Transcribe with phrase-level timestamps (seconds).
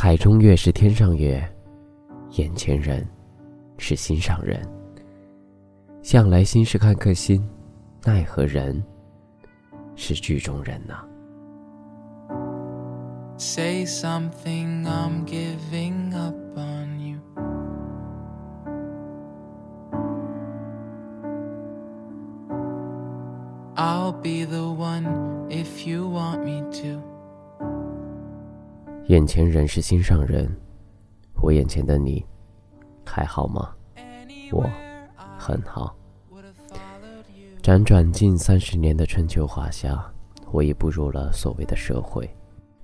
[0.00, 1.44] 海中月是天上月，
[2.36, 3.04] 眼前人
[3.78, 4.62] 是心上人。
[6.02, 7.44] 向来心是看客心，
[8.04, 8.80] 奈何人
[9.96, 11.04] 是剧中人呐。
[13.38, 17.18] Say something, I'm giving up on you.
[23.74, 27.17] I'll be the one if you want me to.
[29.08, 30.46] 眼前人是心上人，
[31.40, 32.22] 我眼前的你
[33.06, 33.70] 还好吗？
[34.52, 34.70] 我
[35.38, 35.96] 很好。
[37.62, 39.98] 辗转近三十年的春秋华夏，
[40.50, 42.28] 我已步入了所谓的社会。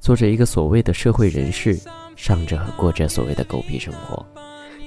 [0.00, 1.78] 做着一个所谓的社会人士，
[2.16, 4.24] 上着过着所谓的狗屁生活，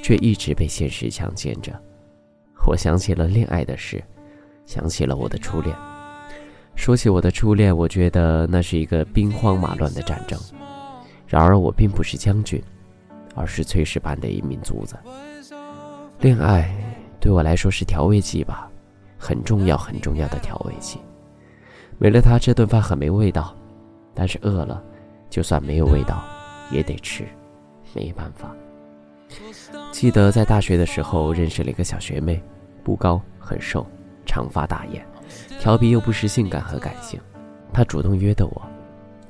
[0.01, 1.71] 却一直被现实强奸着。
[2.65, 4.03] 我想起了恋爱的事，
[4.65, 5.75] 想起了我的初恋。
[6.73, 10.39] 说起我的初恋，我觉得那是一个兵荒马乱的战争。
[11.27, 12.61] 然而我并不是将军，
[13.35, 14.97] 而是炊事班的一名卒子。
[16.19, 16.73] 恋爱
[17.19, 18.69] 对我来说是调味剂吧，
[19.17, 20.97] 很重要很重要的调味剂。
[21.99, 23.53] 没了它，这顿饭很没味道。
[24.13, 24.83] 但是饿了。
[25.29, 26.23] 就算没有味道，
[26.71, 27.27] 也得吃，
[27.93, 28.55] 没办法。
[29.91, 32.41] 记得在大学的时候认识了一个小学妹，
[32.81, 33.85] 不高，很瘦，
[34.25, 35.05] 长发大眼，
[35.59, 37.19] 调皮又不失性感和感性。
[37.73, 38.61] 她主动约的我，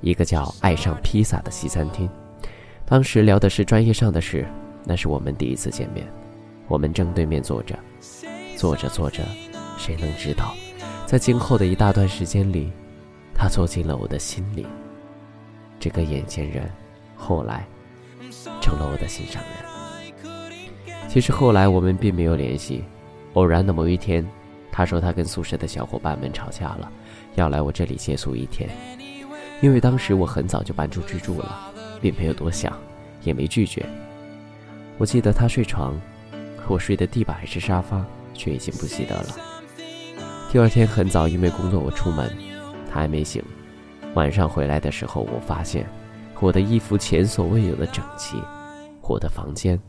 [0.02, 2.09] 一个叫“爱上披萨”的西餐厅。
[2.86, 4.45] 当时聊的是专业上的事，
[4.86, 6.08] 那是我们第一次见面。
[6.67, 7.78] 我们正对面坐着，
[8.56, 9.23] 坐着坐着，
[9.78, 10.54] 谁能知道，
[11.06, 12.72] 在今后的一大段时间里，
[13.34, 14.66] 他坐进了我的心里。
[15.80, 16.70] 这个眼前人，
[17.16, 17.66] 后来
[18.61, 19.52] 成了我的心上人。
[21.08, 22.84] 其实后来我们并没有联系。
[23.34, 24.28] 偶然的某一天，
[24.72, 26.92] 他说他跟宿舍的小伙伴们吵架了，
[27.36, 28.70] 要来我这里借宿一天。
[29.62, 32.78] 因为当时我很早就搬出去住了，并没有多想，
[33.24, 33.86] 也没拒绝。
[34.98, 36.00] 我记得他睡床，
[36.68, 39.36] 我睡的地板还是沙发，却已经不记得了。
[40.52, 42.32] 第二天很早，因为工作我出门，
[42.92, 43.44] 他还没醒。
[44.14, 45.88] 晚上回来的时候，我发现
[46.40, 48.38] 我的衣服前所未有的整齐，
[49.02, 49.80] 我的房间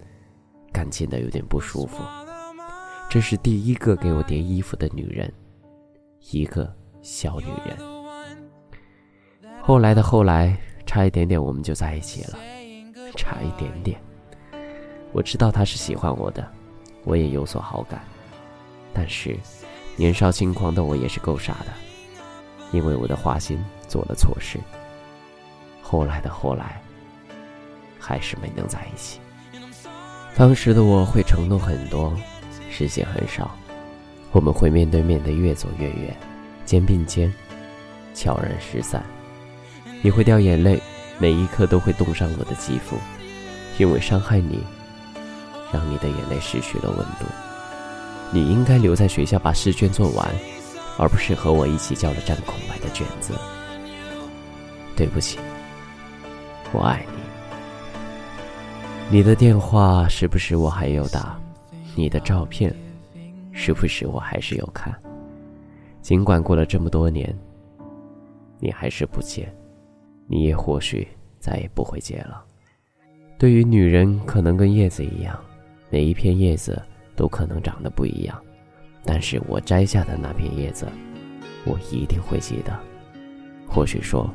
[0.72, 2.02] 干净的有点不舒服。
[3.08, 5.32] 这是第一个给我叠衣服的女人，
[6.30, 7.97] 一个小女人。
[9.68, 10.56] 后来的后来，
[10.86, 12.38] 差一点点我们就在一起了，
[13.18, 14.00] 差一点点。
[15.12, 16.50] 我知道他是喜欢我的，
[17.04, 18.00] 我也有所好感，
[18.94, 19.36] 但是
[19.94, 21.66] 年少轻狂的我也是够傻的，
[22.72, 23.62] 因为我的花心。
[23.86, 24.58] 做了错事，
[25.82, 26.80] 后来的后来，
[27.98, 29.20] 还是没能在一起。
[30.34, 32.16] 当时的我会承诺很多，
[32.70, 33.50] 实现很少。
[34.32, 36.16] 我们会面对面的越走越远，
[36.64, 37.30] 肩并肩，
[38.14, 39.04] 悄然失散。
[40.02, 40.80] 你会掉眼泪，
[41.18, 42.96] 每一刻都会冻伤我的肌肤，
[43.78, 44.62] 因为伤害你，
[45.72, 47.24] 让你的眼泪失去了温度。
[48.32, 50.28] 你应该留在学校把试卷做完，
[50.98, 53.32] 而不是和我一起交了张空白的卷子。
[54.96, 55.38] 对不起，
[56.72, 57.18] 我爱你。
[59.16, 61.40] 你的电话是不是我还有打？
[61.96, 62.74] 你的照片
[63.52, 64.94] 是不是我还是有看？
[66.02, 67.36] 尽管过了这么多年，
[68.60, 69.50] 你还是不接，
[70.28, 71.08] 你也或许
[71.40, 72.44] 再也不会结了。
[73.36, 75.36] 对于女人，可能跟叶子一样，
[75.90, 76.80] 每一片叶子
[77.16, 78.40] 都可能长得不一样，
[79.04, 80.86] 但是我摘下的那片叶子，
[81.64, 82.78] 我一定会记得。
[83.66, 84.32] 或许说。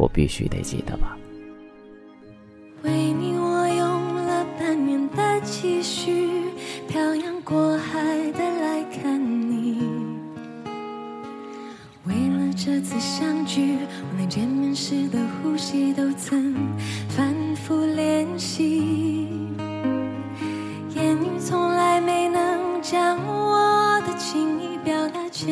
[0.00, 1.18] 我必须得记得吧。
[12.70, 13.78] 这次相聚，
[14.10, 16.54] 我连见面时的呼吸都曾
[17.08, 19.26] 反复练习。
[20.94, 25.48] 言语从来没能将我的情意表达全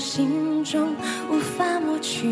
[0.00, 0.96] 心中，
[1.30, 2.26] 无法抹去。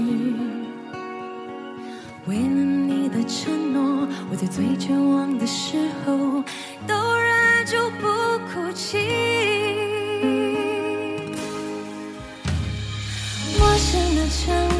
[2.26, 6.42] 为了你的承诺，我在最绝望的时候，
[6.86, 8.06] 都忍住不
[8.48, 8.98] 哭泣。
[13.58, 14.77] 陌生的城，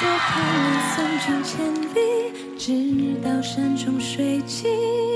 [0.00, 1.60] 多盼能送君千
[1.94, 1.98] 里，
[2.56, 5.09] 直到山穷水尽。